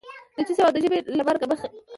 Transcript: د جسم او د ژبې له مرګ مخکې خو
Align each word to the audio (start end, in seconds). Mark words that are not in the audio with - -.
د 0.35 0.37
جسم 0.47 0.61
او 0.65 0.71
د 0.73 0.77
ژبې 0.83 0.97
له 1.17 1.23
مرګ 1.27 1.41
مخکې 1.51 1.67
خو 1.71 1.79